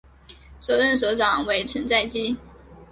[0.59, 2.35] 首任首长为成在基。